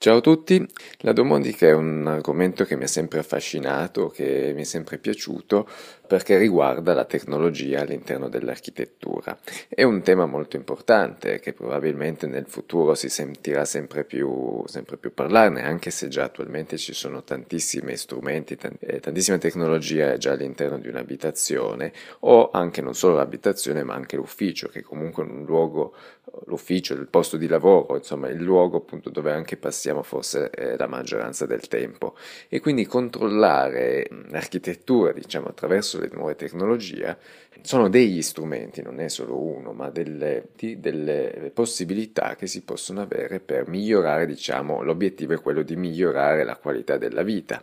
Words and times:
Ciao 0.00 0.18
a 0.18 0.20
tutti, 0.20 0.64
la 0.98 1.12
domotica 1.12 1.66
è 1.66 1.72
un 1.72 2.06
argomento 2.06 2.64
che 2.64 2.76
mi 2.76 2.84
ha 2.84 2.86
sempre 2.86 3.18
affascinato, 3.18 4.06
che 4.08 4.52
mi 4.54 4.60
è 4.60 4.64
sempre 4.64 4.96
piaciuto 4.98 5.68
perché 6.08 6.38
riguarda 6.38 6.94
la 6.94 7.04
tecnologia 7.04 7.82
all'interno 7.82 8.30
dell'architettura. 8.30 9.38
È 9.68 9.82
un 9.82 10.00
tema 10.00 10.24
molto 10.24 10.56
importante 10.56 11.38
che 11.38 11.52
probabilmente 11.52 12.26
nel 12.26 12.46
futuro 12.46 12.94
si 12.94 13.10
sentirà 13.10 13.66
sempre 13.66 14.04
più, 14.04 14.62
sempre 14.66 14.96
più 14.96 15.12
parlarne, 15.12 15.62
anche 15.62 15.90
se 15.90 16.08
già 16.08 16.24
attualmente 16.24 16.78
ci 16.78 16.94
sono 16.94 17.22
tantissimi 17.22 17.94
strumenti, 17.96 18.58
eh, 18.80 19.00
tantissima 19.00 19.36
tecnologia 19.36 20.16
già 20.16 20.32
all'interno 20.32 20.78
di 20.78 20.88
un'abitazione 20.88 21.92
o 22.20 22.50
anche 22.50 22.80
non 22.80 22.94
solo 22.94 23.16
l'abitazione 23.16 23.82
ma 23.82 23.92
anche 23.92 24.16
l'ufficio, 24.16 24.68
che 24.68 24.82
comunque 24.82 25.24
è 25.24 25.28
un 25.28 25.44
luogo, 25.44 25.94
l'ufficio, 26.46 26.94
il 26.94 27.06
posto 27.06 27.36
di 27.36 27.46
lavoro, 27.46 27.96
insomma 27.96 28.28
il 28.28 28.40
luogo 28.40 28.78
appunto 28.78 29.10
dove 29.10 29.30
anche 29.32 29.58
passiamo 29.58 30.02
forse 30.02 30.50
eh, 30.50 30.76
la 30.78 30.86
maggioranza 30.86 31.44
del 31.44 31.68
tempo 31.68 32.16
e 32.48 32.60
quindi 32.60 32.86
controllare 32.86 34.08
l'architettura 34.28 35.12
diciamo 35.12 35.48
attraverso 35.48 35.97
le 36.00 36.10
nuove 36.12 36.34
tecnologie 36.34 37.16
sono 37.62 37.88
degli 37.88 38.22
strumenti, 38.22 38.82
non 38.82 39.00
è 39.00 39.08
solo 39.08 39.40
uno, 39.40 39.72
ma 39.72 39.90
delle, 39.90 40.48
delle 40.56 41.50
possibilità 41.52 42.36
che 42.36 42.46
si 42.46 42.62
possono 42.62 43.00
avere 43.00 43.40
per 43.40 43.68
migliorare 43.68 44.26
diciamo 44.26 44.82
l'obiettivo 44.82 45.34
è 45.34 45.40
quello 45.40 45.62
di 45.62 45.76
migliorare 45.76 46.44
la 46.44 46.56
qualità 46.56 46.96
della 46.96 47.22
vita 47.22 47.62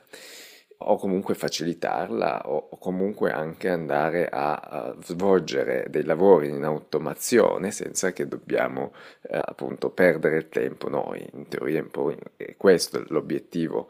o 0.77 0.97
comunque 0.97 1.35
facilitarla 1.35 2.49
o, 2.49 2.69
comunque 2.77 3.31
anche 3.31 3.69
andare 3.69 4.27
a, 4.27 4.55
a, 4.55 4.95
svolgere 5.01 5.87
dei 5.89 6.03
lavori 6.03 6.49
in 6.49 6.63
automazione 6.63 7.71
senza 7.71 8.11
che 8.11 8.27
dobbiamo 8.27 8.93
eh, 9.21 9.39
appunto 9.41 9.89
perdere 9.89 10.37
il 10.37 10.49
tempo 10.49 10.89
noi. 10.89 11.25
In 11.33 11.47
teoria 11.47 11.81
un 11.81 11.89
po' 11.89 12.13
è 12.35 12.55
questo 12.57 13.03
l'obiettivo 13.07 13.89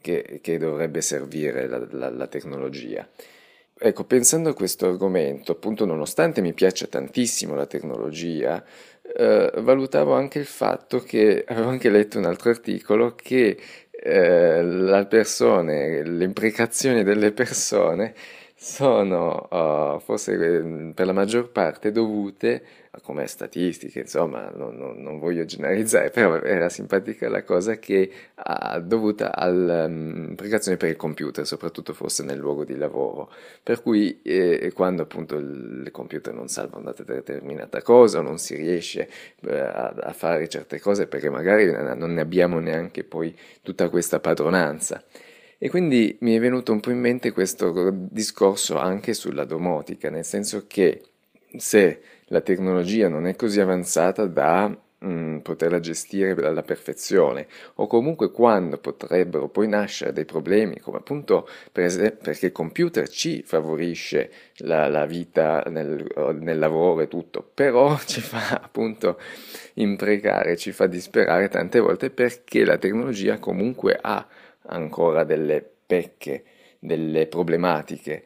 che, 0.00 0.40
che 0.42 0.58
dovrebbe 0.58 1.02
servire 1.02 1.66
la, 1.66 1.86
la, 1.90 2.10
la 2.10 2.26
tecnologia. 2.26 3.06
Ecco, 3.84 4.04
pensando 4.04 4.50
a 4.50 4.54
questo 4.54 4.86
argomento, 4.86 5.50
appunto, 5.50 5.84
nonostante 5.84 6.40
mi 6.40 6.52
piaccia 6.52 6.86
tantissimo 6.86 7.56
la 7.56 7.66
tecnologia, 7.66 8.64
eh, 9.16 9.50
valutavo 9.56 10.14
anche 10.14 10.38
il 10.38 10.46
fatto 10.46 11.00
che 11.00 11.42
avevo 11.48 11.70
anche 11.70 11.90
letto 11.90 12.16
un 12.16 12.26
altro 12.26 12.50
articolo 12.50 13.16
che 13.16 13.58
eh, 13.90 15.06
persone, 15.08 16.04
le 16.04 16.24
imprecazioni 16.24 17.02
delle 17.02 17.32
persone 17.32 18.14
sono 18.62 19.48
uh, 19.50 19.98
forse 19.98 20.34
eh, 20.34 20.92
per 20.94 21.06
la 21.06 21.12
maggior 21.12 21.50
parte 21.50 21.90
dovute, 21.90 22.62
come 23.02 23.26
statistiche, 23.26 24.00
insomma, 24.00 24.52
non, 24.54 24.76
non, 24.76 25.02
non, 25.02 25.18
voglio 25.18 25.44
generalizzare, 25.44 26.10
però 26.10 26.40
era 26.40 26.68
simpatica 26.68 27.28
la 27.28 27.42
cosa 27.42 27.80
che 27.80 28.08
ha 28.34 28.78
dovuta 28.78 29.34
all'imprecazione 29.34 30.76
mm, 30.76 30.80
um, 30.80 30.86
per 30.86 30.88
il 30.90 30.96
computer, 30.96 31.44
soprattutto 31.44 31.92
forse 31.92 32.22
nel 32.22 32.38
luogo 32.38 32.64
di 32.64 32.76
lavoro. 32.76 33.32
Per 33.64 33.82
cui 33.82 34.22
eh, 34.22 34.70
quando 34.72 35.02
appunto 35.02 35.34
il, 35.38 35.82
il, 35.84 35.90
computer 35.90 36.32
non 36.32 36.46
salva 36.46 36.78
una 36.78 36.94
determinata 36.96 37.82
cosa 37.82 38.20
o 38.20 38.22
non 38.22 38.38
si 38.38 38.54
riesce 38.54 39.08
eh, 39.40 39.58
a, 39.58 39.88
a 39.88 40.12
fare 40.12 40.48
certe 40.48 40.78
cose 40.78 41.08
perché 41.08 41.30
magari 41.30 41.68
non 41.72 42.14
ne 42.14 42.20
abbiamo 42.20 42.60
neanche 42.60 43.02
poi 43.02 43.36
tutta 43.60 43.88
questa 43.88 44.20
padronanza. 44.20 45.02
E 45.64 45.70
quindi 45.70 46.16
mi 46.22 46.34
è 46.34 46.40
venuto 46.40 46.72
un 46.72 46.80
po' 46.80 46.90
in 46.90 46.98
mente 46.98 47.30
questo 47.30 47.92
discorso 47.94 48.78
anche 48.78 49.14
sulla 49.14 49.44
domotica, 49.44 50.10
nel 50.10 50.24
senso 50.24 50.64
che 50.66 51.02
se 51.56 52.00
la 52.24 52.40
tecnologia 52.40 53.06
non 53.06 53.28
è 53.28 53.36
così 53.36 53.60
avanzata 53.60 54.26
da 54.26 54.66
mh, 54.66 54.76
mm, 55.06 55.38
poterla 55.38 55.78
gestire 55.78 56.32
alla 56.44 56.64
perfezione, 56.64 57.46
o 57.74 57.86
comunque 57.86 58.32
quando 58.32 58.78
potrebbero 58.78 59.48
poi 59.48 59.68
nascere 59.68 60.12
dei 60.12 60.24
problemi, 60.24 60.80
come 60.80 60.96
appunto 60.98 61.48
per 61.70 62.18
perché 62.20 62.46
il 62.46 62.52
computer 62.52 63.08
ci 63.08 63.44
favorisce 63.46 64.32
la, 64.56 64.88
la 64.88 65.06
vita 65.06 65.62
nel, 65.68 66.04
nel, 66.40 66.58
lavoro 66.58 67.02
e 67.02 67.06
tutto, 67.06 67.48
però 67.54 67.96
ci 68.04 68.20
fa 68.20 68.58
appunto 68.60 69.16
imprecare, 69.74 70.56
ci 70.56 70.72
fa 70.72 70.88
disperare 70.88 71.48
tante 71.48 71.78
volte 71.78 72.10
perché 72.10 72.64
la 72.64 72.78
tecnologia 72.78 73.38
comunque 73.38 73.96
ha 74.00 74.26
ancora 74.66 75.24
delle 75.24 75.68
pecche, 75.86 76.44
delle 76.78 77.26
problematiche. 77.26 78.24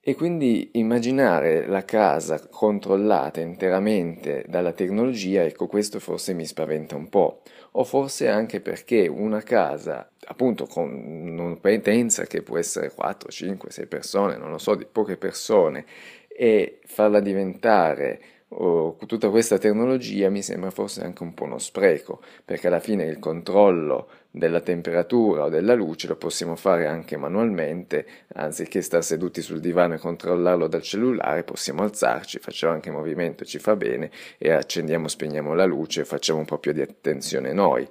E 0.00 0.14
quindi 0.14 0.70
immaginare 0.74 1.66
la 1.66 1.84
casa 1.84 2.46
controllata 2.48 3.40
interamente 3.40 4.44
dalla 4.46 4.70
tecnologia, 4.70 5.42
ecco 5.42 5.66
questo 5.66 5.98
forse 5.98 6.32
mi 6.32 6.46
spaventa 6.46 6.94
un 6.94 7.08
po', 7.08 7.42
o 7.72 7.82
forse 7.82 8.28
anche 8.28 8.60
perché 8.60 9.08
una 9.08 9.42
casa, 9.42 10.08
appunto 10.26 10.66
con 10.66 10.92
un'utenza 10.92 12.24
che 12.26 12.42
può 12.42 12.56
essere 12.56 12.92
4, 12.92 13.30
5, 13.30 13.70
6 13.70 13.86
persone, 13.86 14.36
non 14.36 14.50
lo 14.50 14.58
so, 14.58 14.76
di 14.76 14.86
poche 14.86 15.16
persone, 15.16 15.84
e 16.28 16.78
farla 16.84 17.18
diventare 17.18 18.20
oh, 18.48 18.96
tutta 19.06 19.30
questa 19.30 19.58
tecnologia 19.58 20.30
mi 20.30 20.42
sembra 20.42 20.70
forse 20.70 21.02
anche 21.02 21.22
un 21.22 21.34
po' 21.34 21.44
uno 21.44 21.58
spreco, 21.58 22.20
perché 22.44 22.66
alla 22.68 22.80
fine 22.80 23.04
il 23.04 23.18
controllo 23.18 24.08
della 24.30 24.60
temperatura 24.60 25.44
o 25.44 25.48
della 25.48 25.74
luce 25.74 26.08
lo 26.08 26.16
possiamo 26.16 26.56
fare 26.56 26.86
anche 26.86 27.16
manualmente, 27.16 28.06
anziché 28.34 28.82
stare 28.82 29.02
seduti 29.02 29.40
sul 29.42 29.60
divano 29.60 29.94
e 29.94 29.98
controllarlo 29.98 30.68
dal 30.68 30.82
cellulare, 30.82 31.42
possiamo 31.42 31.82
alzarci, 31.82 32.38
facciamo 32.38 32.74
anche 32.74 32.90
movimento, 32.90 33.44
ci 33.44 33.58
fa 33.58 33.76
bene 33.76 34.10
e 34.38 34.52
accendiamo, 34.52 35.08
spegniamo 35.08 35.54
la 35.54 35.64
luce, 35.64 36.04
facciamo 36.04 36.40
un 36.40 36.44
po' 36.44 36.58
più 36.58 36.72
di 36.72 36.82
attenzione 36.82 37.52
noi. 37.52 37.88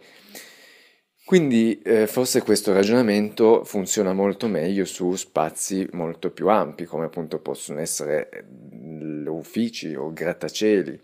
Quindi 1.25 1.81
eh, 1.81 2.05
forse 2.05 2.43
questo 2.43 2.71
ragionamento 2.71 3.63
funziona 3.63 4.13
molto 4.13 4.47
meglio 4.47 4.85
su 4.85 5.15
spazi 5.15 5.87
molto 5.93 6.29
più 6.29 6.49
ampi, 6.49 6.85
come 6.85 7.05
appunto 7.05 7.39
possono 7.39 7.79
essere 7.79 8.45
uffici 9.33 9.95
o 9.95 10.11
grattacieli, 10.13 10.99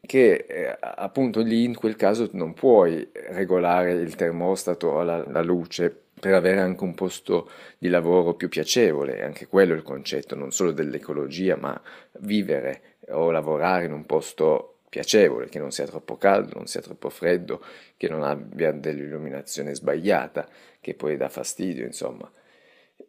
che 0.00 0.46
eh, 0.48 0.76
appunto 0.80 1.40
lì 1.40 1.64
in 1.64 1.74
quel 1.74 1.96
caso 1.96 2.28
non 2.32 2.54
puoi 2.54 3.08
regolare 3.12 3.92
il 3.92 4.14
termostato 4.14 4.88
o 4.88 5.02
la, 5.02 5.24
la 5.28 5.42
luce 5.42 6.04
per 6.18 6.34
avere 6.34 6.60
anche 6.60 6.82
un 6.82 6.94
posto 6.94 7.50
di 7.76 7.88
lavoro 7.88 8.34
più 8.34 8.48
piacevole, 8.48 9.22
anche 9.22 9.46
quello 9.46 9.74
è 9.74 9.76
il 9.76 9.82
concetto, 9.82 10.34
non 10.34 10.50
solo 10.50 10.72
dell'ecologia, 10.72 11.56
ma 11.56 11.78
vivere 12.20 12.96
o 13.08 13.30
lavorare 13.30 13.84
in 13.84 13.92
un 13.92 14.06
posto 14.06 14.78
piacevole, 14.88 15.48
che 15.48 15.58
non 15.58 15.72
sia 15.72 15.84
troppo 15.84 16.16
caldo, 16.16 16.54
non 16.54 16.66
sia 16.66 16.80
troppo 16.80 17.10
freddo, 17.10 17.62
che 17.96 18.08
non 18.08 18.22
abbia 18.22 18.72
dell'illuminazione 18.72 19.74
sbagliata, 19.74 20.48
che 20.80 20.94
poi 20.94 21.16
dà 21.16 21.28
fastidio, 21.28 21.84
insomma. 21.84 22.30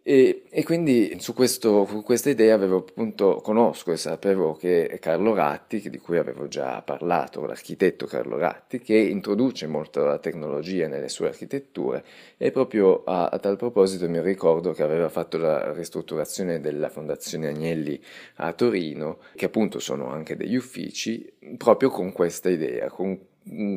E, 0.10 0.44
e, 0.50 0.64
quindi 0.64 1.18
su, 1.20 1.34
questo, 1.34 1.84
questa 2.02 2.30
idea 2.30 2.56
avevo 2.56 2.78
appunto, 2.78 3.42
conosco 3.44 3.92
e 3.92 3.98
sapevo 3.98 4.54
che 4.56 5.00
Carlo 5.02 5.34
Ratti, 5.34 5.90
di 5.90 5.98
cui 5.98 6.18
avevo 6.18 6.48
già 6.48 6.82
parlato, 6.82 7.46
l'architetto 7.46 8.06
Carlo 8.06 8.38
Ratti, 8.38 8.80
che 8.80 8.96
introduce 8.96 9.68
molto 9.68 10.06
la 10.06 10.18
tecnologia 10.18 10.88
nelle 10.88 11.10
sue 11.10 11.28
architetture 11.28 12.06
e 12.38 12.52
proprio 12.52 13.04
a, 13.04 13.26
a 13.26 13.38
tal 13.38 13.58
proposito 13.58 14.08
mi 14.08 14.22
ricordo 14.22 14.72
che 14.72 14.82
aveva 14.82 15.10
fatto 15.10 15.38
la 15.38 15.74
ristrutturazione 15.74 16.62
della 16.62 16.88
Fondazione 16.88 17.50
Agnelli 17.50 18.00
a 18.36 18.54
Torino, 18.54 19.18
che 19.36 19.48
appunto 19.48 19.80
sono 19.80 20.10
anche 20.10 20.38
degli 20.38 20.56
uffici, 20.56 21.30
proprio 21.58 21.90
con 21.90 22.14
questa 22.14 22.50
idea, 22.50 22.90
con 22.90 23.27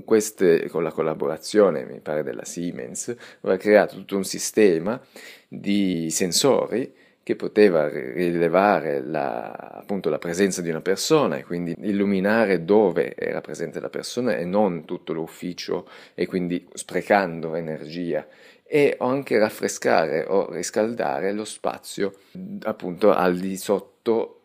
queste, 0.04 0.69
con 0.69 0.82
la 0.82 0.92
collaborazione, 0.92 1.84
mi 1.84 2.00
pare, 2.00 2.22
della 2.22 2.44
Siemens, 2.44 3.14
aveva 3.41 3.58
creato 3.58 3.97
tutto 3.97 4.16
un 4.16 4.25
sistema 4.25 5.00
di 5.48 6.08
sensori 6.10 6.92
che 7.22 7.36
poteva 7.36 7.88
rilevare 7.88 9.03
la, 9.04 9.53
appunto 9.53 10.09
la 10.09 10.19
presenza 10.19 10.62
di 10.62 10.70
una 10.70 10.80
persona 10.80 11.36
e 11.36 11.44
quindi 11.44 11.75
illuminare 11.78 12.64
dove 12.64 13.14
era 13.14 13.41
presente 13.41 13.78
la 13.78 13.91
persona 13.91 14.36
e 14.36 14.44
non 14.44 14.84
tutto 14.84 15.12
l'ufficio 15.12 15.86
e 16.14 16.26
quindi 16.26 16.66
sprecando 16.72 17.54
energia. 17.54 18.26
E 18.72 18.97
anche 18.98 19.39
raffrescare 19.39 20.24
o 20.28 20.50
riscaldare 20.50 21.33
lo 21.33 21.44
spazio 21.44 22.15
appunto 22.62 23.12
al 23.12 23.36
di 23.36 23.56
sotto 23.56 24.40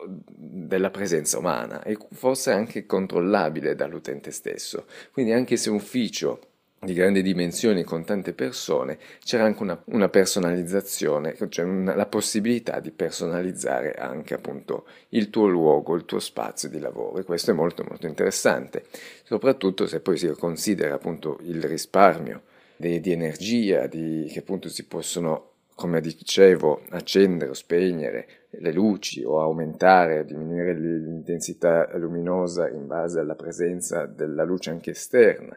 della 0.66 0.90
presenza 0.90 1.38
umana 1.38 1.82
e 1.82 1.96
forse 2.12 2.50
anche 2.50 2.86
controllabile 2.86 3.74
dall'utente 3.74 4.30
stesso. 4.30 4.86
Quindi 5.12 5.32
anche 5.32 5.56
se 5.56 5.70
un 5.70 5.76
ufficio 5.76 6.40
di 6.78 6.92
grandi 6.92 7.22
dimensioni 7.22 7.82
con 7.84 8.04
tante 8.04 8.32
persone, 8.32 8.98
c'era 9.24 9.44
anche 9.44 9.62
una, 9.62 9.80
una 9.86 10.08
personalizzazione, 10.08 11.34
cioè 11.48 11.64
una, 11.64 11.94
la 11.94 12.06
possibilità 12.06 12.80
di 12.80 12.90
personalizzare 12.90 13.92
anche 13.94 14.34
appunto 14.34 14.86
il 15.10 15.30
tuo 15.30 15.46
luogo, 15.46 15.94
il 15.94 16.04
tuo 16.04 16.20
spazio 16.20 16.68
di 16.68 16.78
lavoro 16.78 17.18
e 17.18 17.24
questo 17.24 17.50
è 17.50 17.54
molto 17.54 17.84
molto 17.88 18.06
interessante, 18.06 18.84
soprattutto 19.24 19.86
se 19.86 20.00
poi 20.00 20.18
si 20.18 20.28
considera 20.38 20.94
appunto 20.94 21.38
il 21.42 21.62
risparmio 21.62 22.42
di, 22.76 23.00
di 23.00 23.10
energia, 23.10 23.86
di, 23.86 24.28
che 24.30 24.40
appunto 24.40 24.68
si 24.68 24.84
possono, 24.84 25.52
come 25.76 26.00
dicevo, 26.00 26.82
accendere 26.88 27.50
o 27.50 27.54
spegnere 27.54 28.46
le 28.58 28.72
luci 28.72 29.22
o 29.22 29.42
aumentare, 29.42 30.24
diminuire 30.24 30.72
l'intensità 30.72 31.94
luminosa 31.98 32.66
in 32.70 32.86
base 32.86 33.20
alla 33.20 33.34
presenza 33.34 34.06
della 34.06 34.42
luce 34.42 34.70
anche 34.70 34.90
esterna. 34.92 35.56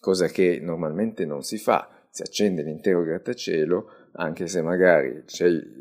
cosa 0.00 0.26
che 0.26 0.58
normalmente 0.60 1.24
non 1.24 1.42
si 1.42 1.58
fa. 1.58 1.88
Si 2.10 2.22
accende 2.22 2.62
l'intero 2.62 3.02
grattacielo, 3.02 3.88
anche 4.12 4.46
se 4.46 4.62
magari 4.62 5.24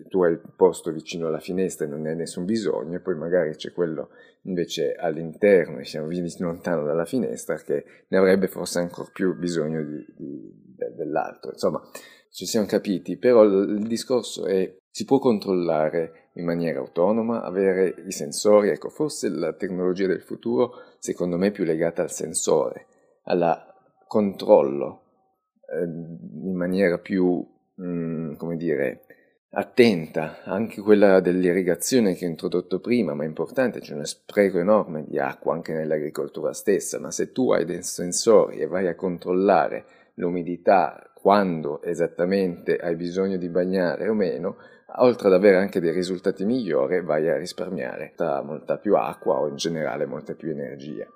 tu 0.07 0.23
hai 0.23 0.31
il 0.31 0.41
posto 0.55 0.91
vicino 0.91 1.27
alla 1.27 1.39
finestra 1.39 1.85
e 1.85 1.89
non 1.89 2.01
ne 2.01 2.11
hai 2.11 2.15
nessun 2.15 2.45
bisogno, 2.45 2.95
e 2.95 2.99
poi 2.99 3.15
magari 3.15 3.55
c'è 3.55 3.71
quello 3.73 4.09
invece 4.43 4.93
all'interno 4.93 5.79
e 5.79 5.85
siamo 5.85 6.07
vicino 6.07 6.47
lontano 6.47 6.83
dalla 6.83 7.05
finestra 7.05 7.57
che 7.57 7.83
ne 8.07 8.17
avrebbe 8.17 8.47
forse 8.47 8.79
ancora 8.79 9.09
più 9.11 9.35
bisogno 9.35 9.83
di, 9.83 10.05
di, 10.15 10.70
dell'altro. 10.89 11.51
Insomma, 11.51 11.81
ci 12.31 12.45
siamo 12.45 12.65
capiti, 12.65 13.17
però 13.17 13.43
il 13.43 13.85
discorso 13.87 14.45
è 14.45 14.77
si 14.89 15.05
può 15.05 15.19
controllare 15.19 16.29
in 16.33 16.45
maniera 16.45 16.79
autonoma, 16.79 17.43
avere 17.43 17.95
i 18.05 18.11
sensori, 18.11 18.69
ecco, 18.69 18.89
forse 18.89 19.29
la 19.29 19.53
tecnologia 19.53 20.07
del 20.07 20.21
futuro 20.21 20.73
secondo 20.99 21.37
me 21.37 21.47
è 21.47 21.51
più 21.51 21.63
legata 21.63 22.01
al 22.01 22.11
sensore, 22.11 22.85
al 23.23 23.73
controllo 24.07 25.01
eh, 25.71 25.83
in 25.83 26.55
maniera 26.55 26.97
più, 26.97 27.45
mh, 27.75 27.85
mm, 27.85 28.33
come 28.35 28.57
dire, 28.57 29.05
attenta, 29.51 30.43
anche 30.43 30.81
quella 30.81 31.19
dell'irrigazione 31.21 32.13
che 32.15 32.25
ho 32.25 32.29
introdotto 32.29 32.79
prima, 32.79 33.13
ma 33.13 33.23
è 33.23 33.27
importante, 33.27 33.79
c'è 33.79 33.93
uno 33.93 34.05
spreco 34.05 34.59
enorme 34.59 35.05
di 35.07 35.19
acqua 35.19 35.53
anche 35.53 35.73
nell'agricoltura 35.73 36.53
stessa, 36.53 36.99
ma 36.99 37.11
se 37.11 37.31
tu 37.31 37.51
hai 37.51 37.65
dei 37.65 37.83
sensori 37.83 38.59
e 38.59 38.67
vai 38.67 38.87
a 38.87 38.95
controllare 38.95 39.85
l'umidità, 40.21 41.11
quando 41.13 41.81
esattamente 41.81 42.77
hai 42.77 42.95
bisogno 42.95 43.37
di 43.37 43.49
bagnare 43.49 44.07
o 44.07 44.13
meno, 44.13 44.57
oltre 44.97 45.27
ad 45.27 45.33
avere 45.33 45.57
anche 45.57 45.79
dei 45.79 45.91
risultati 45.91 46.45
migliori, 46.45 47.01
vai 47.01 47.27
a 47.27 47.37
risparmiare 47.37 48.13
molta 48.43 48.77
più 48.77 48.95
acqua 48.95 49.39
o 49.39 49.47
in 49.47 49.55
generale 49.55 50.05
molta 50.05 50.33
più 50.35 50.49
energia. 50.49 51.07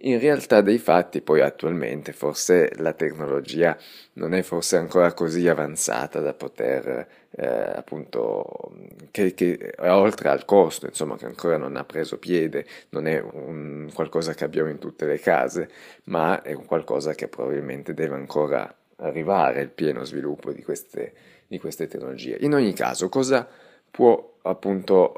In 0.00 0.18
realtà 0.18 0.60
dei 0.60 0.78
fatti 0.78 1.20
poi 1.20 1.40
attualmente 1.40 2.12
forse 2.12 2.72
la 2.78 2.92
tecnologia 2.94 3.76
non 4.14 4.34
è 4.34 4.42
forse 4.42 4.76
ancora 4.76 5.12
così 5.12 5.46
avanzata 5.46 6.18
da 6.18 6.34
poter 6.34 7.06
eh, 7.30 7.46
appunto 7.46 8.72
che, 9.12 9.34
che, 9.34 9.72
oltre 9.78 10.30
al 10.30 10.44
costo 10.44 10.86
insomma 10.86 11.16
che 11.16 11.26
ancora 11.26 11.58
non 11.58 11.76
ha 11.76 11.84
preso 11.84 12.18
piede 12.18 12.66
non 12.90 13.06
è 13.06 13.20
un 13.20 13.88
qualcosa 13.94 14.34
che 14.34 14.42
abbiamo 14.42 14.68
in 14.68 14.78
tutte 14.78 15.06
le 15.06 15.20
case 15.20 15.70
ma 16.04 16.42
è 16.42 16.52
un 16.52 16.66
qualcosa 16.66 17.14
che 17.14 17.28
probabilmente 17.28 17.94
deve 17.94 18.16
ancora 18.16 18.72
arrivare 18.96 19.60
il 19.60 19.70
pieno 19.70 20.04
sviluppo 20.04 20.52
di 20.52 20.62
queste, 20.62 21.12
di 21.46 21.58
queste 21.58 21.86
tecnologie. 21.86 22.36
In 22.40 22.54
ogni 22.54 22.72
caso 22.72 23.08
cosa 23.08 23.48
può 23.90 24.38
appunto 24.42 25.12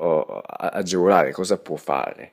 agevolare 0.45 1.33
cosa 1.33 1.57
può 1.57 1.77
fare 1.77 2.33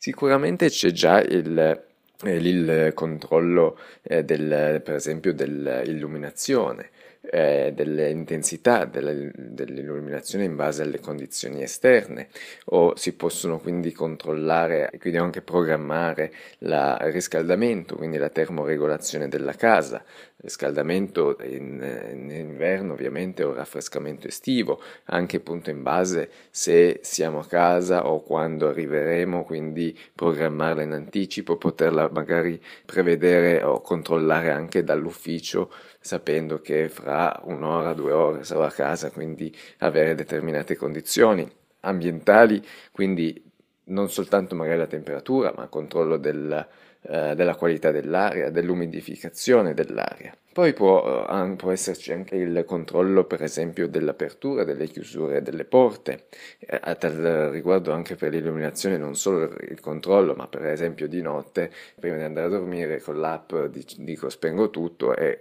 Sicuramente 0.00 0.68
c'è 0.68 0.92
già 0.92 1.20
il, 1.20 1.58
eh, 1.58 2.36
il 2.36 2.92
controllo 2.94 3.76
eh, 4.02 4.24
del, 4.24 4.80
per 4.80 4.94
esempio 4.94 5.34
dell'illuminazione, 5.34 6.90
eh, 7.20 7.72
dell'intensità 7.74 8.84
dell'illuminazione 8.84 10.44
in 10.44 10.56
base 10.56 10.82
alle 10.82 11.00
condizioni 11.00 11.62
esterne 11.62 12.28
o 12.66 12.96
si 12.96 13.14
possono 13.14 13.58
quindi 13.58 13.92
controllare 13.92 14.90
e 14.90 14.98
quindi 14.98 15.18
anche 15.18 15.42
programmare 15.42 16.32
la, 16.58 16.98
il 17.04 17.12
riscaldamento, 17.12 17.96
quindi 17.96 18.18
la 18.18 18.28
termoregolazione 18.28 19.28
della 19.28 19.52
casa, 19.52 20.02
riscaldamento 20.36 21.36
in, 21.42 21.84
in, 22.12 22.30
inverno 22.30 22.92
ovviamente 22.92 23.42
o 23.42 23.52
raffrescamento 23.52 24.28
estivo, 24.28 24.80
anche 25.06 25.38
appunto 25.38 25.70
in 25.70 25.82
base 25.82 26.30
se 26.50 27.00
siamo 27.02 27.40
a 27.40 27.46
casa 27.46 28.08
o 28.08 28.22
quando 28.22 28.68
arriveremo, 28.68 29.44
quindi 29.44 29.98
programmarla 30.14 30.82
in 30.82 30.92
anticipo, 30.92 31.56
poterla 31.56 32.08
magari 32.12 32.60
prevedere 32.86 33.62
o 33.62 33.80
controllare 33.80 34.50
anche 34.50 34.84
dall'ufficio 34.84 35.70
sapendo 36.00 36.60
che 36.60 36.88
fra 36.88 37.07
un'ora, 37.44 37.92
due 37.94 38.12
ore 38.12 38.44
sarò 38.44 38.64
a 38.64 38.70
casa, 38.70 39.10
quindi 39.10 39.54
avere 39.78 40.14
determinate 40.14 40.76
condizioni 40.76 41.48
ambientali, 41.80 42.64
quindi 42.92 43.42
non 43.84 44.10
soltanto 44.10 44.54
magari 44.54 44.78
la 44.78 44.86
temperatura, 44.86 45.52
ma 45.56 45.66
controllo 45.68 46.16
del, 46.16 46.66
eh, 47.02 47.34
della 47.34 47.54
qualità 47.54 47.90
dell'aria, 47.90 48.50
dell'umidificazione 48.50 49.74
dell'aria. 49.74 50.34
Poi 50.58 50.72
può, 50.72 51.24
uh, 51.24 51.54
può, 51.54 51.70
esserci 51.70 52.10
anche 52.10 52.34
il 52.34 52.64
controllo, 52.66 53.26
per 53.26 53.44
esempio, 53.44 53.86
dell'apertura, 53.86 54.64
delle 54.64 54.88
chiusure 54.88 55.40
delle 55.40 55.64
porte. 55.64 56.24
Eh, 56.58 56.80
a 56.82 56.96
tal 56.96 57.50
riguardo 57.52 57.92
anche 57.92 58.16
per 58.16 58.32
l'illuminazione 58.32 58.96
non 58.96 59.14
solo 59.14 59.44
il 59.44 59.78
controllo, 59.78 60.34
ma 60.34 60.48
per 60.48 60.66
esempio 60.66 61.06
di 61.06 61.22
notte, 61.22 61.70
prima 62.00 62.16
di 62.16 62.24
andare 62.24 62.46
a 62.46 62.50
dormire, 62.50 63.00
con 63.00 63.20
l'app 63.20 63.54
dico 63.98 64.28
spengo 64.30 64.68
tutto 64.68 65.14
e 65.14 65.40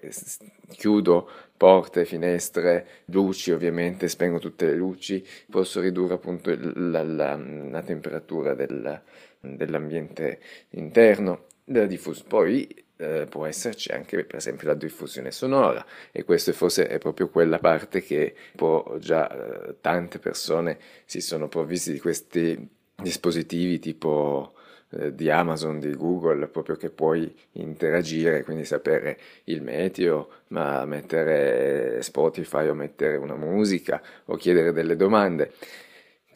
chiudo 0.70 1.28
porte, 1.58 2.06
finestre, 2.06 2.86
luci 3.06 3.52
ovviamente, 3.52 4.10
spengo 4.10 4.38
tutte 4.38 4.68
le 4.68 4.76
luci, 4.76 5.26
posso 5.50 5.82
ridurre 5.82 6.14
appunto 6.14 6.56
la, 6.76 7.02
la, 7.02 7.36
la 7.36 7.82
temperatura 7.82 8.54
del, 8.54 9.02
dell'ambiente 9.40 10.40
interno. 10.70 11.46
Della 11.64 11.88
diffus- 11.88 12.22
poi 12.22 12.86
eh, 12.98 13.26
può 13.30 13.46
esserci 13.46 13.92
anche 13.92 14.24
per 14.26 14.38
esempio 14.38 14.68
la 14.68 14.74
diffusione 14.74 15.32
sonora 15.32 15.86
e 16.12 16.24
questa 16.24 16.52
forse 16.52 16.88
è 16.88 16.98
proprio 16.98 17.30
quella 17.30 17.60
parte 17.60 18.02
che 18.02 18.36
può 18.56 18.98
già 19.00 19.30
eh, 19.30 19.76
tante 19.82 20.20
persone 20.20 20.78
si 21.06 21.22
sono 21.22 21.48
provvisti 21.48 21.92
di 21.92 22.00
questi 22.00 22.70
dispositivi 22.96 23.80
tipo 23.80 24.54
eh, 24.90 25.14
di 25.14 25.30
Amazon, 25.30 25.80
di 25.80 25.94
Google, 25.94 26.48
proprio 26.48 26.78
che 26.78 26.90
puoi 26.90 27.34
interagire, 27.54 28.44
quindi 28.44 28.64
sapere 28.64 29.20
il 29.46 29.62
meteo, 29.62 30.30
ma 30.48 30.86
mettere 30.86 32.02
Spotify 32.02 32.68
o 32.68 32.74
mettere 32.74 33.18
una 33.18 33.36
musica 33.36 34.02
o 34.26 34.36
chiedere 34.38 34.72
delle 34.72 34.96
domande. 34.96 35.52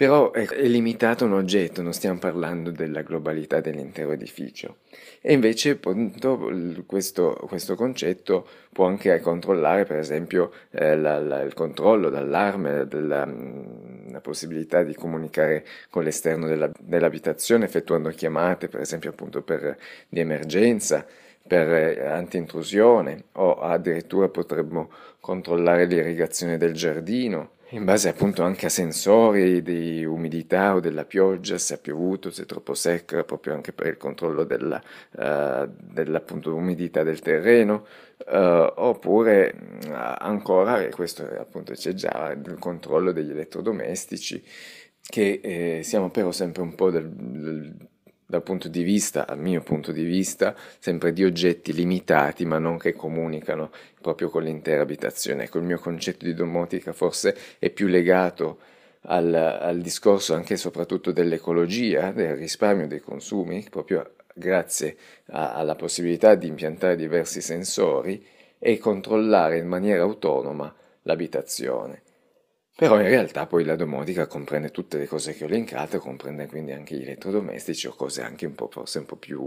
Però 0.01 0.31
è, 0.31 0.47
è 0.47 0.65
limitato 0.65 1.25
un 1.25 1.33
oggetto, 1.33 1.83
non 1.83 1.93
stiamo 1.93 2.17
parlando 2.17 2.71
della 2.71 3.03
globalità 3.03 3.61
dell'intero 3.61 4.13
edificio. 4.13 4.77
E 5.21 5.31
invece 5.31 5.69
appunto, 5.69 6.51
questo, 6.87 7.37
questo, 7.47 7.75
concetto 7.75 8.47
può 8.73 8.87
anche 8.87 9.19
controllare 9.19 9.85
per 9.85 9.99
esempio 9.99 10.53
eh, 10.71 10.97
la, 10.97 11.19
la, 11.19 11.41
il 11.41 11.53
controllo 11.53 12.09
d'allarme, 12.09 12.87
della, 12.87 13.27
mm, 13.27 14.09
la 14.09 14.21
possibilità 14.21 14.81
di 14.81 14.95
comunicare 14.95 15.63
con 15.91 16.03
l'esterno 16.03 16.47
della, 16.47 16.71
dell'abitazione 16.79 17.65
effettuando 17.65 18.09
chiamate 18.09 18.69
per 18.69 18.81
esempio 18.81 19.11
appunto 19.11 19.43
per, 19.43 19.77
di 20.09 20.19
emergenza 20.19 21.05
per 21.45 21.71
eh, 21.71 22.07
anti-intrusione 22.07 23.25
o 23.33 23.59
addirittura 23.59 24.29
potremmo 24.29 24.89
controllare 25.19 25.85
l'irrigazione 25.85 26.57
del 26.57 26.73
giardino 26.73 27.59
in 27.71 27.85
base 27.85 28.09
appunto 28.09 28.43
anche 28.43 28.65
a 28.65 28.69
sensori 28.69 29.61
di 29.61 30.03
umidità 30.03 30.75
o 30.75 30.79
della 30.79 31.05
pioggia, 31.05 31.57
se 31.57 31.75
ha 31.75 31.77
piovuto, 31.77 32.29
se 32.31 32.43
è 32.43 32.45
troppo 32.45 32.73
secca, 32.73 33.23
proprio 33.23 33.53
anche 33.53 33.71
per 33.71 33.87
il 33.87 33.97
controllo 33.97 34.43
della, 34.43 34.81
uh, 35.11 35.69
dell'appunto 35.77 36.53
umidità 36.53 37.03
del 37.03 37.19
terreno, 37.19 37.85
uh, 38.27 38.73
oppure 38.75 39.53
uh, 39.85 39.89
ancora, 39.91 40.81
e 40.81 40.89
questo 40.89 41.23
appunto 41.23 41.73
c'è 41.73 41.93
già, 41.93 42.31
il 42.31 42.57
controllo 42.59 43.11
degli 43.13 43.31
elettrodomestici, 43.31 44.43
che 45.01 45.39
eh, 45.41 45.83
siamo 45.83 46.09
però 46.09 46.31
sempre 46.31 46.61
un 46.61 46.75
po' 46.75 46.89
del, 46.89 47.09
del 47.09 47.75
dal 48.31 48.43
punto 48.43 48.69
di 48.69 48.81
vista, 48.81 49.27
al 49.27 49.39
mio 49.39 49.61
punto 49.61 49.91
di 49.91 50.05
vista, 50.05 50.55
sempre 50.79 51.11
di 51.11 51.25
oggetti 51.25 51.73
limitati 51.73 52.45
ma 52.45 52.59
non 52.59 52.77
che 52.77 52.93
comunicano 52.93 53.71
proprio 53.99 54.29
con 54.29 54.43
l'intera 54.43 54.81
abitazione. 54.81 55.43
Ecco, 55.43 55.57
il 55.57 55.65
mio 55.65 55.77
concetto 55.77 56.23
di 56.23 56.33
domotica 56.33 56.93
forse 56.93 57.35
è 57.59 57.69
più 57.69 57.87
legato 57.87 58.59
al, 59.07 59.33
al 59.33 59.81
discorso 59.81 60.33
anche 60.33 60.53
e 60.53 60.57
soprattutto 60.57 61.11
dell'ecologia, 61.11 62.11
del 62.11 62.37
risparmio 62.37 62.87
dei 62.87 63.01
consumi, 63.01 63.67
proprio 63.69 64.13
grazie 64.33 64.95
a, 65.31 65.53
alla 65.53 65.75
possibilità 65.75 66.35
di 66.35 66.47
impiantare 66.47 66.95
diversi 66.95 67.41
sensori 67.41 68.25
e 68.57 68.77
controllare 68.77 69.57
in 69.57 69.67
maniera 69.67 70.03
autonoma 70.03 70.73
l'abitazione. 71.01 72.03
Però 72.81 72.99
in 72.99 73.07
realtà 73.09 73.45
poi 73.45 73.63
la 73.63 73.75
domotica 73.75 74.25
comprende 74.25 74.71
tutte 74.71 74.97
le 74.97 75.05
cose 75.05 75.35
che 75.35 75.43
ho 75.43 75.47
elencato, 75.47 75.99
comprende 75.99 76.47
quindi 76.47 76.71
anche 76.71 76.95
gli 76.95 77.03
elettrodomestici 77.03 77.85
o 77.85 77.93
cose 77.93 78.23
anche 78.23 78.47
un 78.47 78.55
po' 78.55 78.69
forse 78.71 78.97
un 78.97 79.05
po' 79.05 79.17
più, 79.17 79.39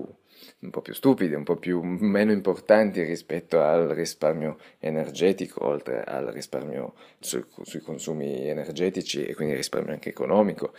un 0.61 0.71
po 0.71 0.81
più 0.81 0.95
stupide, 0.95 1.35
un 1.35 1.43
po' 1.43 1.57
più 1.57 1.83
meno 1.83 2.31
importanti 2.31 3.03
rispetto 3.03 3.61
al 3.61 3.89
risparmio 3.89 4.59
energetico, 4.79 5.67
oltre 5.67 6.05
al 6.05 6.27
risparmio 6.27 6.95
su, 7.19 7.45
sui 7.63 7.81
consumi 7.81 8.49
energetici 8.49 9.25
e 9.25 9.35
quindi 9.35 9.57
risparmio 9.57 9.95
anche 9.95 10.11
economico. 10.11 10.73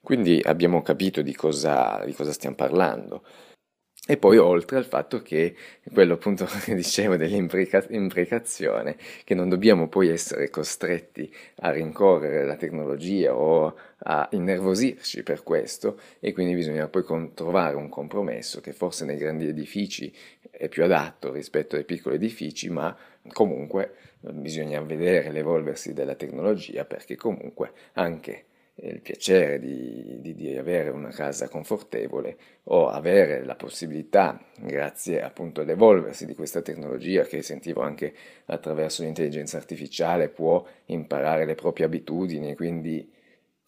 Quindi 0.00 0.40
abbiamo 0.44 0.82
capito 0.82 1.22
di 1.22 1.36
cosa, 1.36 2.02
di 2.04 2.14
cosa 2.14 2.32
stiamo 2.32 2.56
parlando. 2.56 3.22
E 4.08 4.18
poi 4.18 4.38
oltre 4.38 4.76
al 4.76 4.84
fatto 4.84 5.20
che 5.20 5.56
quello 5.92 6.14
appunto 6.14 6.46
che 6.62 6.76
dicevo 6.76 7.16
dell'imprecazione, 7.16 8.96
che 9.24 9.34
non 9.34 9.48
dobbiamo 9.48 9.88
poi 9.88 10.10
essere 10.10 10.48
costretti 10.48 11.28
a 11.56 11.70
rincorrere 11.70 12.44
la 12.44 12.54
tecnologia 12.54 13.34
o 13.34 13.74
a 13.98 14.28
innervosirci 14.30 15.24
per 15.24 15.42
questo 15.42 15.98
e 16.20 16.32
quindi 16.32 16.54
bisogna 16.54 16.86
poi 16.86 17.04
trovare 17.34 17.74
un 17.74 17.88
compromesso 17.88 18.60
che 18.60 18.72
forse 18.72 19.04
nei 19.04 19.16
grandi 19.16 19.48
edifici 19.48 20.14
è 20.50 20.68
più 20.68 20.84
adatto 20.84 21.32
rispetto 21.32 21.74
ai 21.74 21.84
piccoli 21.84 22.14
edifici, 22.14 22.70
ma 22.70 22.96
comunque 23.32 23.94
bisogna 24.20 24.80
vedere 24.82 25.32
l'evolversi 25.32 25.92
della 25.92 26.14
tecnologia 26.14 26.84
perché 26.84 27.16
comunque 27.16 27.72
anche 27.94 28.44
il 28.78 29.00
piacere 29.00 29.58
di, 29.58 30.20
di, 30.20 30.34
di, 30.34 30.56
avere 30.56 30.90
una 30.90 31.08
casa 31.08 31.48
confortevole 31.48 32.36
o 32.64 32.88
avere 32.88 33.42
la 33.44 33.54
possibilità, 33.54 34.38
grazie 34.60 35.22
appunto 35.22 35.62
all'evolversi 35.62 36.26
di 36.26 36.34
questa 36.34 36.60
tecnologia 36.60 37.22
che 37.22 37.40
sentivo 37.42 37.80
anche 37.80 38.14
attraverso 38.46 39.02
l'intelligenza 39.02 39.56
artificiale, 39.56 40.28
può 40.28 40.64
imparare 40.86 41.46
le 41.46 41.54
proprie 41.54 41.86
abitudini, 41.86 42.54
quindi 42.54 43.10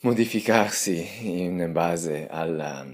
modificarsi 0.01 1.41
in 1.41 1.71
base 1.73 2.27
alla, 2.29 2.87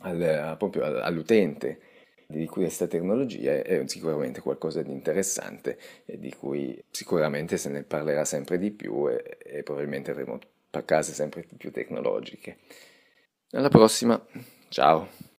al, 0.00 0.56
proprio 0.58 0.84
all'utente 1.00 1.80
di 2.26 2.46
questa 2.46 2.88
tecnologia 2.88 3.52
è 3.52 3.82
sicuramente 3.86 4.40
qualcosa 4.40 4.82
di 4.82 4.90
interessante 4.90 5.78
e 6.04 6.18
di 6.18 6.34
cui 6.34 6.82
sicuramente 6.90 7.56
se 7.56 7.68
ne 7.68 7.84
parlerà 7.84 8.24
sempre 8.24 8.58
di 8.58 8.72
più 8.72 9.08
e, 9.08 9.38
e 9.38 9.62
probabilmente 9.62 10.10
avremo 10.10 10.40
case 10.84 11.12
sempre 11.12 11.46
più 11.56 11.70
tecnologiche. 11.70 12.58
Alla 13.50 13.68
prossima, 13.68 14.20
ciao! 14.68 15.34